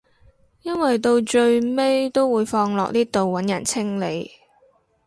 [0.63, 4.31] 因為到最尾都會放落呢度揾人清理